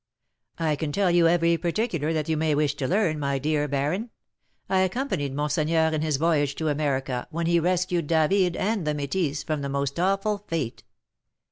[0.57, 4.09] "I can tell you every particular that you may wish to learn, my dear baron;
[4.67, 9.45] I accompanied monseigneur in his voyage to America, when he rescued David and the métisse
[9.45, 10.83] from the most awful fate."